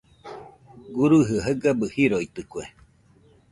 [0.95, 2.63] Guruji jaigabɨ jiroitɨkue.